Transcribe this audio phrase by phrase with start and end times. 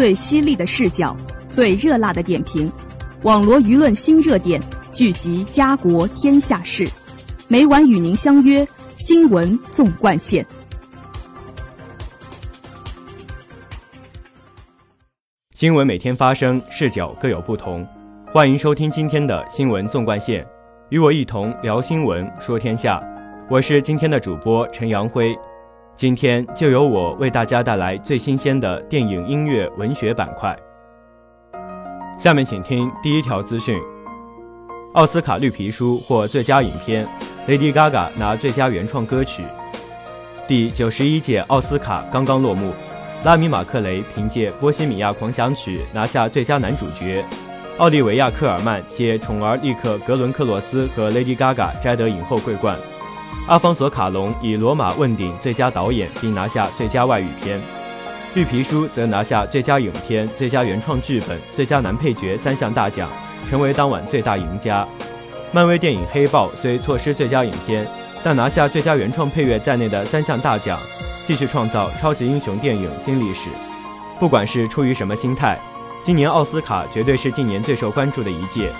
[0.00, 1.14] 最犀利的视角，
[1.50, 2.72] 最热辣的点评，
[3.22, 4.58] 网罗舆论新热点，
[4.94, 6.88] 聚集家国天下事，
[7.48, 8.66] 每晚与您相约
[8.96, 10.42] 新闻纵贯线。
[15.52, 17.86] 新闻每天发生，视角各有不同，
[18.32, 20.42] 欢迎收听今天的新闻纵贯线，
[20.88, 22.98] 与我一同聊新闻，说天下。
[23.50, 25.36] 我是今天的主播陈阳辉。
[26.00, 30.58] 今天就由我为大家带来最新鲜的电影、音乐、文学板块。
[32.18, 33.78] 下面请听第一条资讯：
[34.94, 37.06] 奥斯卡绿皮书获最佳影片
[37.46, 39.42] ，Lady Gaga 拿最佳原创歌曲。
[40.48, 42.72] 第九十一届奥斯卡刚刚落幕，
[43.22, 47.22] 拉米·马克雷凭借《波西米亚狂想曲》拿下最佳男主角，
[47.76, 52.78] 奥利维亚·科尔曼借《宠儿立刻》格伦·克洛斯和 Lady Gaga 摘得影后桂冠。
[53.46, 57.58] 阿方索·卡隆以《罗马》问鼎最佳导演，并拿下最佳外语片；
[58.34, 63.10] 《绿皮书》则拿下最佳影片、最佳原创剧本、最佳男配角三项大奖，
[63.48, 64.86] 成为当晚最大赢家。
[65.52, 67.84] 漫威电影《黑豹》虽错失最佳影片，
[68.22, 70.78] 但拿下最佳原创配乐在内的三项大奖，
[71.26, 73.48] 继续创造超级英雄电影新历史。
[74.20, 75.58] 不管是出于什么心态，
[76.04, 78.70] 今年奥斯卡绝对是近年最受关注的一届。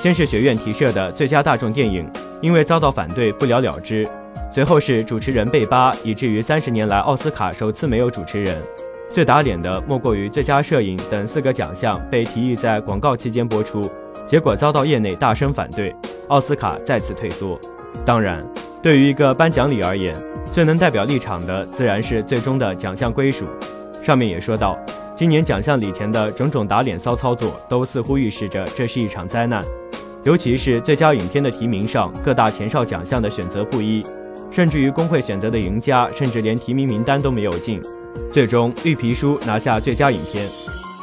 [0.00, 2.08] 先是学院提设的最佳大众电影。
[2.42, 4.06] 因为遭到反对，不了了之。
[4.52, 8.60] 随后是主持人被扒，以至于三十年来奥斯卡首次没有主持人。
[9.08, 13.80] 最打脸的莫过于最佳摄影等四个奖项被提议在广告期间播出，
[14.26, 15.94] 结果遭到业内大声反对，
[16.28, 17.58] 奥斯卡再次退缩。
[18.04, 18.44] 当然，
[18.82, 20.14] 对于一个颁奖礼而言，
[20.46, 23.46] 最能代表立场的自然是最终的奖项归属。
[24.02, 24.78] 上面也说到，
[25.14, 29.62] 今年奖项礼前的种种打脸骚操作，都似乎预示着这是一场灾难。
[30.24, 34.02] 尤其是最佳影片的提名上，各大前哨奖项的选择不一，
[34.52, 37.82] 甚至于工会选择的赢家，甚至连提名名单都没有进。
[38.32, 40.46] 最终，绿皮书拿下最佳影片。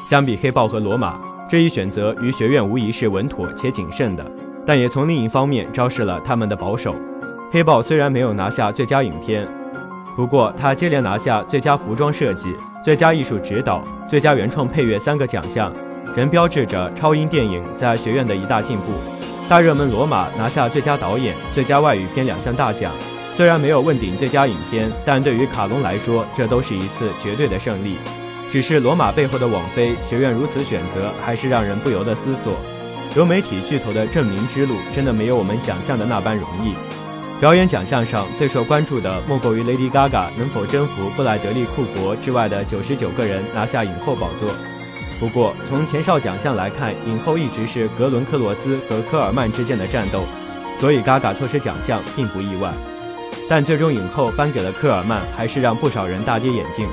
[0.09, 4.25] 相比黑豹和罗马，这一选择于学院无疑是稳妥且谨慎的，
[4.66, 6.95] 但也从另一方面昭示了他们的保守。
[7.51, 9.45] 黑豹虽然没有拿下最佳影片，
[10.15, 15.73] 不过他接连拿下最佳服装设计、最佳艺术指导、最佳原创配乐三个奖项。
[16.15, 18.93] 仍标志着超英电影在学院的一大进步。
[19.47, 22.91] 大热门《罗马》拿下最佳导演、最佳外语片两项大奖，
[23.31, 27.97] 虽然没有问鼎最佳影片，但对于卡隆来说，这都是一次绝对的胜利。
[28.51, 32.53] 只是《罗马》背后的网飞学院如此选择，还是让人不由得思索：
[33.15, 36.73] 流媒体巨头的证明之路，真的没有我们想象的那般容易。
[37.39, 44.49] 表演奖项上最受关注的，莫过于 Lady Gaga 能否征服布莱德利·库珀之外的九十九个人，拿下影后宝座。
[45.19, 50.24] 不过，从前哨奖项来看，影后一直是格伦·克罗斯和科尔曼之间的战斗，
[50.80, 52.72] 所以嘎嘎错失奖项并不意外。
[53.50, 56.88] 但最终影后颁给了科尔曼，还是让不少人大跌眼镜。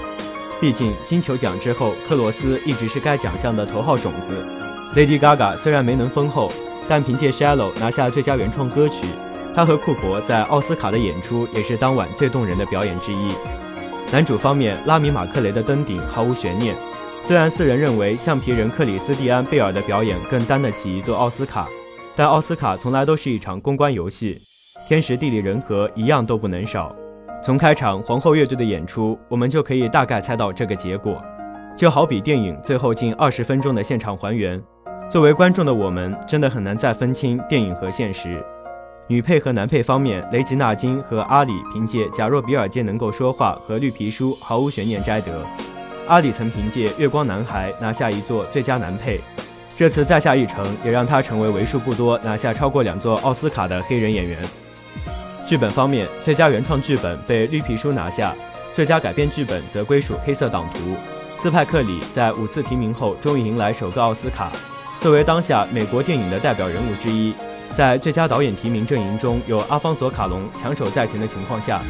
[0.60, 4.44] 毕竟金球奖之后，克罗斯一直是该奖项的头号种子。
[4.94, 6.50] Lady Gaga 虽然没能封后，
[6.88, 9.04] 但凭借《Shallow》拿下最佳原创歌曲。
[9.54, 13.32] 她和库珀在奥斯卡的演出也是当晚最动人的表演之一。
[14.10, 16.74] 男主方面，拉米·马克雷的登顶毫无悬念。
[17.26, 21.66] 虽然四人认为橡皮人克里斯蒂安贝尔的表演更担得起一座奥斯卡，
[22.14, 24.40] 但奥斯卡从来都是一场公关游戏，
[24.86, 26.94] 天时地利人和一样都不能少。
[27.42, 31.20] 从开场皇后乐队的演出，我们就可以大概猜到这个结果。
[31.76, 34.62] 就好比电影最后近二十分钟的现场还原，
[35.10, 38.40] 作为观众的我们真的很难再分清电影和现实。
[39.08, 45.44] 女配和男配方面，雷吉纳金和阿里凭借《假若比尔街能够说话》和《绿皮书》毫无悬念摘得。
[46.08, 49.20] 阿里曾凭借《月光男孩》拿下一座最佳男配，
[49.76, 54.38] 这次再下一城，也让他成为为数不多拿下超过两座奥斯卡的黑人演员。
[55.48, 58.32] 剧本方面，最佳原创剧本被绿皮书拿下，
[58.72, 60.80] 最佳改编剧本则归属《黑色党徒》。
[61.42, 64.52] 斯派克里在五次提名后，终于迎来首个奥斯卡。
[65.00, 67.34] 作为当下美国电影的代表人物之一，
[67.76, 71.80] 在最佳导演提名阵营中有阿方索·卡隆强手在前的情况下。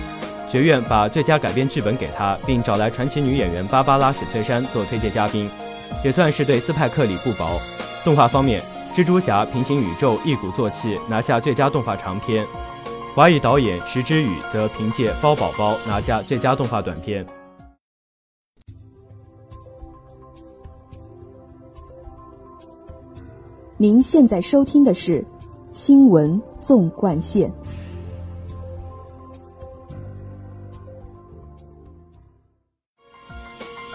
[0.57, 5.51] 学院把最佳改编剧本给他，并找来传奇女演员芭芭拉·史翠珊做推荐嘉宾，
[6.03, 7.61] 也算是对斯派克里不薄。
[8.03, 8.63] 动画方面，
[8.99, 12.47] 《蜘蛛侠：平行宇宙》一鼓作气拿下最佳动画长片，
[13.15, 17.23] 华裔导演石之宇则凭借《包宝宝》拿下最佳动画短片。
[23.77, 25.21] 您现在收听的是
[25.71, 27.47] 《新闻纵贯线》。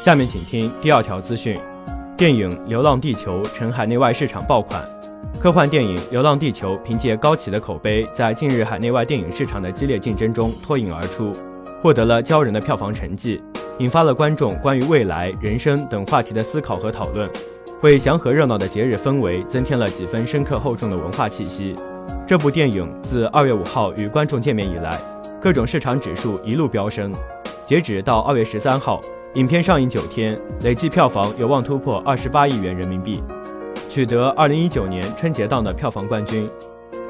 [0.03, 1.59] 下面请听第二条资讯：
[2.17, 4.83] 电影《流浪地球》成海内外市场爆款。
[5.39, 11.31] 科幻电影《流浪地球》凭借高企的口碑，在近日海内外电影市场的激烈竞争中脱颖而出，
[11.83, 13.43] 获得了骄人的票房成绩，
[13.77, 17.29] 引发了观众关于未来、人生等话题的思考和讨论，
[17.83, 21.75] 为祥和热闹的节日氛围增添了几分深刻厚重的文化气息。
[22.25, 24.99] 这部电影自二月五号与观众见面以来，
[25.39, 27.13] 各种市场指数一路飙升。
[27.67, 28.99] 截止到二月十三号，
[29.35, 33.23] 影片上映九天，累计票房有望突破二十八亿元人民币，
[33.89, 36.49] 取得二零一九年春节档的票房冠军。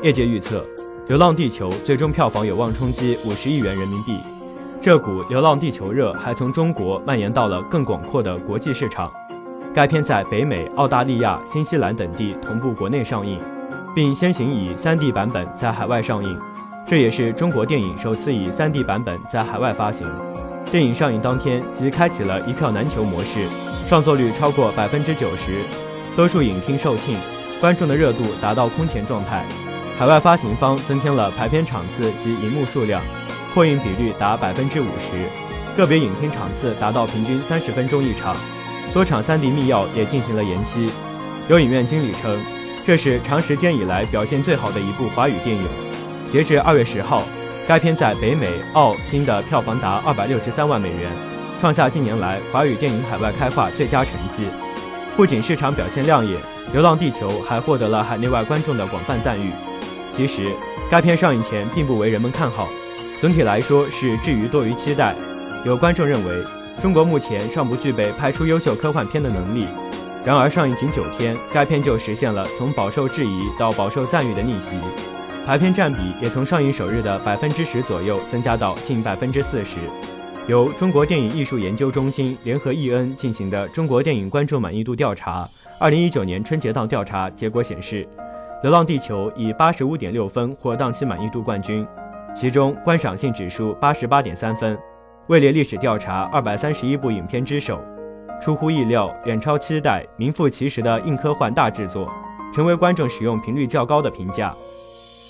[0.03, 0.59] 业界预测，
[1.07, 4.19] 《流浪地球》最终票房有望冲击五十亿元人民币。
[4.83, 9.12] 这股《流浪地球》热还从中国蔓延到了更广阔的国际市场。
[9.74, 13.41] 该片在北美、澳大利亚、新西兰等地同步国内上映，
[13.95, 16.39] 并先行以 3D 版本在海外上映。
[16.85, 20.06] 这也是中国电影首次以 3D 版本在海外发行。
[20.71, 23.45] 电影上映当天即开启了一票难求模式，
[23.89, 25.65] 上座率超过百分之九十，
[26.15, 27.18] 多数影厅售罄，
[27.59, 29.45] 观众的热度达到空前状态。
[30.00, 33.01] 海外发行方增添了排片场次及银幕数量，
[33.53, 35.27] 扩映比率达百分之五十，
[35.75, 38.33] 个别影厅场次达到平均三十分钟一场，
[38.94, 40.89] 多场 3D 密钥也进行了延期。
[41.50, 42.41] 有影院经理称，
[42.85, 45.67] 这是长时间以来表现最好的一部华语电影。
[46.31, 47.25] 截至二月十号。
[47.71, 51.09] 该片在北美、澳、新的票房达二百六十三万美元，
[51.57, 54.45] 创下近年来华语电影海外开画最佳成绩。
[55.15, 56.38] 不仅市场表现亮眼，
[56.73, 59.50] 《流浪地球》还获得了海内外观众的广泛赞誉。
[60.12, 60.51] 其实，
[60.89, 62.68] 该片上映前并不为人们看好，
[63.21, 65.15] 总体来说是至于多于期待。
[65.63, 66.44] 有观众认为，
[66.81, 69.65] 中国目前尚不具备拍出优秀科幻片的能力。
[70.25, 74.75] 然而，上映仅九天，该片就实现了从饱受质疑到饱受赞誉的逆袭。
[75.45, 79.79] 排片占比也从上映首日的百分之十左右增加到近百分之四十。
[80.47, 85.47] 由中国电影艺术研究中心联合易恩进行的中国电影观众满意度调查，
[85.79, 88.05] 二零一九年春节档调查结果显示，
[88.61, 91.85] 《流浪地球》以八十五点六分获档期满意度冠军，
[92.35, 94.77] 其中观赏性指数八十八点三分，
[95.27, 97.83] 位列历史调查二百三十一部影片之首。
[98.39, 102.07] 出乎意料，远超期待，名副其实的硬科幻大制作，
[102.53, 104.53] 成为观众使用频率较高的评价。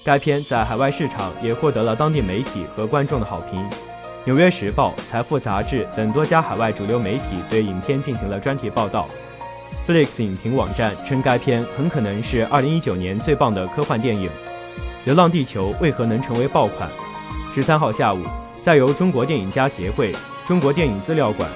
[0.04, 3.60] 该片在海外市场也获得了当地媒体和观众的好评，
[4.26, 9.08] 《纽约时报》《财富》杂志等多家海外主流媒体对影片进行了专题报道。
[9.88, 14.28] Flix 影评网站称，该片很可能是2019年最棒的科幻电影。
[15.06, 16.90] 《流浪地球》为何能成为爆款？
[17.54, 18.24] 十三号下午，
[18.56, 20.16] 在由中国电影家协会、
[20.46, 21.48] 中国电影资料馆、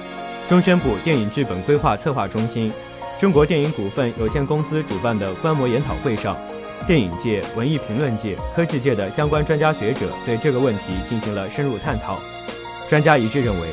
[0.48, 2.72] 中宣部电影剧本规划策划中心、
[3.18, 6.36] 中国电影股份有限公司主办的观摩研讨会上。
[6.86, 12.18] 电影界、文艺评论界、科技界的相关专家学者对这个问题进行了深入探讨。
[12.88, 13.68] 专家一致认为，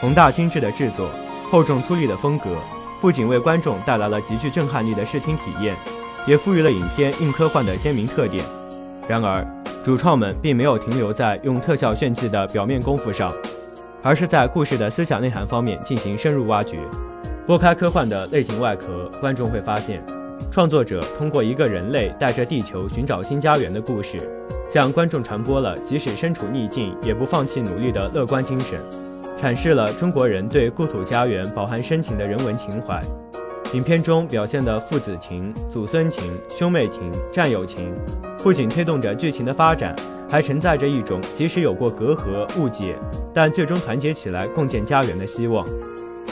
[0.00, 1.08] 宏大精致的制作、
[1.50, 2.56] 厚重粗粝的风格，
[3.00, 5.76] 不仅为观众带来了极具震撼力的视听体验，
[6.26, 8.44] 也赋予了影片硬科幻的鲜明特点。
[9.08, 9.46] 然而，
[9.84, 13.32] 主创们并没有停留在用特效炫技的表面功夫上，
[14.02, 16.78] 而是在故事的思想内涵方面进行深入挖掘。
[17.46, 20.04] 拨开科幻的类型外壳，观众会发现。
[20.56, 24.18] 创作者通过一个人类带着地球寻找新家园的故事，
[24.72, 28.80] 向观众传播了即使身处逆境也不放弃努力的乐观精神，
[29.38, 32.98] 阐释了中国人对故土家园饱含深情的人文情怀。
[33.74, 37.94] 影片中表现的父子情、祖孙情、兄妹情、战友情，
[38.42, 39.94] 不仅推动着剧情的发展，
[40.26, 42.96] 还承载着一种即使有过隔阂误解，
[43.34, 45.66] 但最终团结起来共建家园的希望。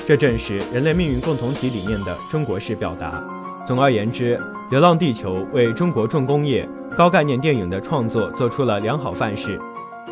[0.06, 3.22] 这正是人类命运共同体理念的中国式表达。
[3.66, 4.36] 总而言之，
[4.70, 9.58] 《流浪地球》为中国重工业、高概念电影的创作做出了良好范式，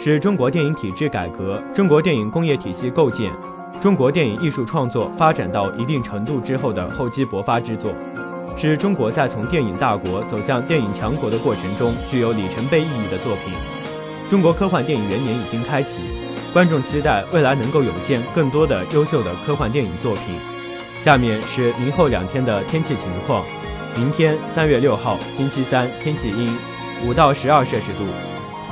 [0.01, 3.31] 是中国电影体制改革、中国电影工业体系构建、
[3.79, 7.93] 中国电影艺术创作发展到一定程度之后的厚积薄发之作，
[8.57, 13.53] 是中国在从电影大国走向电影强国的过程中具有里程碑意义的作品。
[14.31, 16.01] 中国科幻电影元年已经开启，
[16.55, 20.62] 观众期待未来能够涌现更多的优秀的科幻电影作品。
[21.05, 23.45] 下面是明后两天的天气情况：
[23.97, 26.57] 明天三月六号星期三，天气阴，
[27.05, 28.05] 五到十二摄氏度；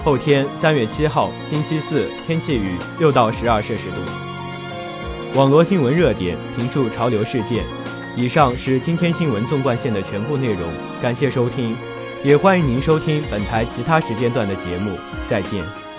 [0.05, 3.97] 后天三月七号星期四，天气雨，六到十二摄氏度。
[5.35, 7.65] 网络新闻热点，评述潮流事件。
[8.17, 10.69] 以上是今天新闻纵贯线的全部内容，
[11.03, 11.77] 感谢收听，
[12.23, 14.97] 也欢迎您收听本台其他时间段的节目。
[15.29, 15.90] 再见。